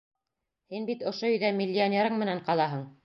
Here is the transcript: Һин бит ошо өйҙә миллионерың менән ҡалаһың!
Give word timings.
Һин 0.73 0.87
бит 0.87 1.05
ошо 1.11 1.29
өйҙә 1.33 1.51
миллионерың 1.59 2.17
менән 2.23 2.43
ҡалаһың! 2.49 2.83